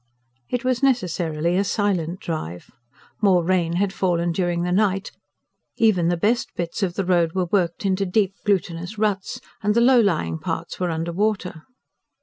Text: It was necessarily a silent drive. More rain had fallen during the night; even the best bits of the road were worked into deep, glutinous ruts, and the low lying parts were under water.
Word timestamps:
It 0.49 0.63
was 0.63 0.81
necessarily 0.81 1.57
a 1.57 1.63
silent 1.63 2.19
drive. 2.21 2.71
More 3.21 3.43
rain 3.43 3.73
had 3.73 3.93
fallen 3.93 4.31
during 4.31 4.63
the 4.63 4.71
night; 4.71 5.11
even 5.77 6.07
the 6.07 6.17
best 6.17 6.49
bits 6.55 6.81
of 6.81 6.95
the 6.95 7.05
road 7.05 7.33
were 7.33 7.45
worked 7.45 7.85
into 7.85 8.07
deep, 8.07 8.33
glutinous 8.43 8.97
ruts, 8.97 9.39
and 9.61 9.75
the 9.75 9.79
low 9.81 9.99
lying 10.01 10.39
parts 10.39 10.79
were 10.79 10.89
under 10.89 11.11
water. 11.11 11.65